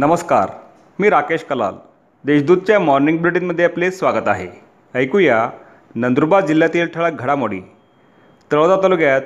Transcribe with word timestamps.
नमस्कार 0.00 0.50
मी 0.98 1.08
राकेश 1.10 1.44
कलाल. 1.44 1.74
देशदूतच्या 2.24 2.78
मॉर्निंग 2.80 3.16
बुलेटिनमध्ये 3.18 3.64
आपले 3.64 3.90
स्वागत 3.90 4.28
आहे. 4.28 4.46
ऐकूया 4.94 5.50
नंदुरबार 5.94 6.46
जिल्ह्यातील 6.46 6.86
ठळक 6.86 7.12
घडामोडी. 7.12 7.60
तळोदा 8.52 8.76
तालुक्यात 8.82 9.22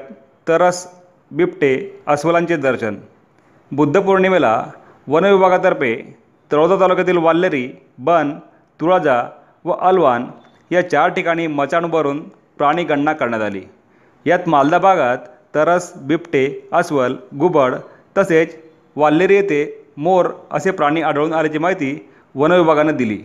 तरस 0.49 0.87
बिबटे 1.31 2.03
अस्वलांचे 2.09 2.57
दर्शन. 2.57 2.97
बुद्ध 3.73 4.01
पौर्णिमेला 4.01 4.65
वन 5.09 5.25
विभागातर्फे 5.25 6.17
तळोदा 6.53 6.81
तालुक्यातील 6.81 7.17
वाल्लेरी 7.17 7.69
बन 7.99 8.33
तुळाजा 8.81 9.23
व 9.65 9.73
अलवान 9.73 10.27
या 10.71 10.89
चार 10.91 11.09
ठिकाणी 11.09 11.47
मचाण 11.47 11.87
भरून 11.87 12.29
प्राणी 12.29 12.85
गणना 12.85 13.13
करण्यात 13.13 13.43
आली. 13.43 13.63
यात 14.27 14.49
मालदा 14.49 14.79
भागात 14.79 15.19
तरस 15.55 15.93
बिबटे 15.97 16.69
अस्वल 16.73 17.17
गुबड 17.41 17.75
तसेच 18.19 18.57
वाल्लेरी 18.97 19.35
येथे 19.35 19.82
मोर 19.97 20.29
असे 20.51 20.71
प्राणी 20.71 21.03
आढळून 21.03 21.33
आल्याची 21.33 21.59
माहिती 21.59 22.09
वनविभागानं 22.35 22.97
दिली. 22.97 23.19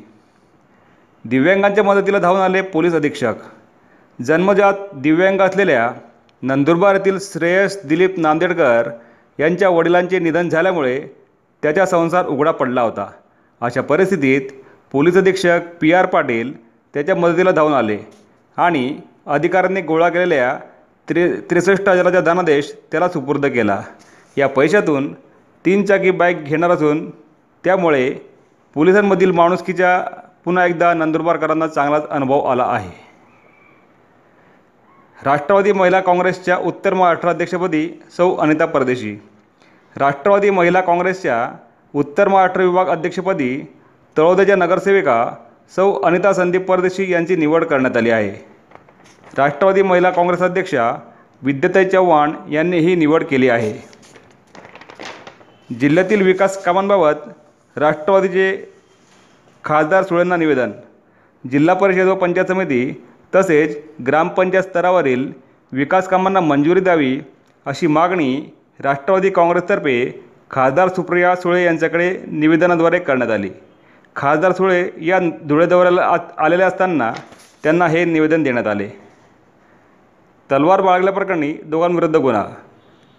दिव्यांगांच्या 1.26 1.84
मदतीला 1.84 2.20
धावून 2.20 2.42
आले 2.42 2.62
पोलीस 2.62 2.94
अधीक्षक. 2.94 3.34
जन्मजात 4.20 4.74
दिव्यांग 4.96 5.42
असलेल्या 5.42 5.90
नंदुरबार 6.44 6.96
येथील 6.96 7.18
श्रेयस 7.22 7.80
दिलीप 7.86 8.20
नांदेडकर 8.20 8.90
यांच्या 9.40 9.70
वडिलांचे 9.70 10.20
निधन 10.20 10.50
झाल्यामुळे 10.50 11.00
त्याचा 11.64 11.86
संसार 11.86 12.26
उघडा 12.26 12.52
पडला 12.52 12.82
होता. 12.82 13.10
अशा 13.62 13.82
परिस्थितीत 13.82 14.42
पोलीस 14.92 15.18
अधीक्षक 15.18 15.60
पी 15.82 15.94
आर 15.94 16.06
पाटील 16.06 16.52
त्याच्या 16.94 17.16
मदतीला 17.16 17.52
धावून 17.52 17.74
आले 17.74 17.98
आणि 18.58 19.00
अधिकाऱ्यांनी 19.26 19.82
गोळा 19.82 20.10
केलेल्या 20.10 20.58
त्रे 21.08 21.28
त्रेसष्ट 21.50 21.90
हजाराचा 21.90 22.20
धनादेश 22.22 22.74
त्याला 22.92 23.10
सुपूर्द 23.10 23.46
केला. 23.46 23.82
या 24.38 24.48
पैशातून 24.48 25.14
तीन 25.68 25.84
चाकी 25.86 26.12
बाईक 26.12 26.44
घेणार 26.44 26.72
असून 26.72 27.10
त्यामुळे 27.64 28.10
पोलिसांमधील 28.74 29.32
माणुसकीच्या 29.32 30.00
पुन्हा 30.46 30.66
एकदा 30.66 30.94
नंदुरबारकरांना 30.94 31.68
चांगलाच 31.68 32.08
अनुभव 32.10 32.40
आला 32.40 32.64
आहे. 32.64 32.92
राष्ट्रवादी 35.26 35.72
महिला 35.72 36.00
काँग्रेसच्या 36.00 36.58
उत्तर 36.58 36.94
महाराष्ट्र 36.94 37.30
अध्यक्षपदी 37.30 37.88
सौ 38.18 38.36
अनिता 38.36 38.66
परदेशी. 38.66 39.16
राष्ट्रवादी 39.96 40.50
महिला 40.50 40.82
काँग्रेसच्या 40.82 41.50
उत्तर 41.96 42.28
महाराष्ट्र 42.28 42.62
विभाग 42.62 42.88
अध्यक्षपदी 42.88 43.76
तळोद्याच्या 44.18 44.56
नगरसेविका 44.56 45.34
सौ 45.76 45.92
अनिता 45.94 46.34
संदीप 46.34 46.66
परदेशी 46.66 47.12
यांची 47.14 47.36
निवड 47.36 47.64
करण्यात 47.64 47.98
आली 47.98 48.10
आहे. 48.10 48.32
राष्ट्रवादी 49.38 49.82
महिला 49.82 50.10
काँग्रेस 50.10 50.42
अध्यक्षा 50.42 50.92
विद्याताई 51.42 51.86
चव्हाण 51.86 52.34
यांनी 52.50 52.80
ही 52.80 52.96
निवड 52.96 53.24
केली 53.24 53.50
आहे. 53.50 53.97
जिल्ह्यातील 55.70 56.22
विकास 56.22 56.64
कामांबाबत 56.64 57.78
राष्ट्रवादीचे 57.78 58.74
खासदार 59.64 60.04
सुळेंना 60.04 60.36
निवेदन. 60.36 60.72
जिल्हा 61.52 61.76
परिषद 61.76 62.08
व 62.08 62.16
पंचायत 62.16 62.46
समिती 62.46 63.04
तसेच 63.36 63.78
ग्रामपंचायत 64.08 64.64
स्तरावरील 64.64 65.32
विकास 65.72 66.08
कामांना 66.08 66.40
मंजुरी 66.40 66.80
द्यावी 66.80 67.20
अशी 67.66 67.88
मागणी 67.88 68.54
राष्ट्रवादी 68.80 69.30
काँग्रेसतर्फे 69.30 70.24
खासदार 70.52 70.88
सुप्रिया 70.88 71.36
सुळे 71.36 71.64
यांच्याकडे 71.64 72.10
निवेदनाद्वारे 72.28 73.00
करण्यात 73.00 73.32
आली. 73.32 73.50
खासदार 74.16 74.52
सुळे 74.52 74.90
या 75.02 75.20
धुळे 75.20 75.66
दौऱ्याला 75.66 76.02
आत 76.02 76.20
आलेले 76.38 76.64
असताना 76.64 77.14
त्यांना 77.64 77.88
हे 77.88 78.06
निवेदन 78.06 78.44
देण्यात 78.44 78.68
आले. 78.68 78.88
तलवार 80.52 80.82
बाळगल्याप्रकरणी 80.82 81.54
दोघांविरुद्ध 81.54 82.16
गुन्हा. 82.16 82.46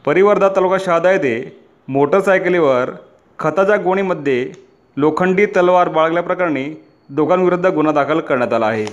परिवर्धा 0.05 0.49
तालुका 0.49 0.77
शहादा 0.81 1.11
येथे 1.11 1.68
मोटरसायकलीवर 1.89 2.91
खताच्या 3.39 3.77
गोणीमध्ये 3.77 4.53
लोखंडी 4.97 5.47
तलवार 5.47 5.89
बाळगल्याप्रकरणी 5.89 6.83
दोघांविरुद्ध 7.09 7.67
गुन्हा 7.67 7.93
दाखल 7.93 8.21
करण्यात 8.21 8.53
आला 8.53 8.67
आहे. 8.67 8.87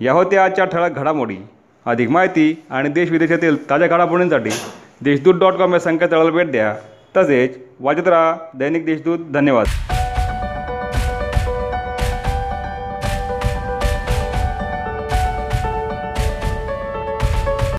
या 0.00 0.12
होत्या 0.12 0.44
आजच्या 0.44 0.64
ठळक 0.64 0.90
घडामोडी. 0.90 1.36
अधिक 1.86 2.10
माहिती 2.10 2.62
आणि 2.70 2.88
देशविदेशातील 2.88 3.70
ताज्या 3.70 3.88
घडामोडींसाठी 3.88 4.50
देशदूत 5.00 5.34
डॉट 5.34 5.52
कॉम 5.52 5.72
या 5.72 5.80
संकेतस्थळाला 5.80 6.30
भेट 6.30 6.50
द्या. 6.50 6.76
तसेच 7.16 7.58
वाजत 7.80 8.08
राहा 8.08 8.34
दैनिक 8.54 8.86
देशदूत. 8.86 9.18
धन्यवाद. 9.32 9.66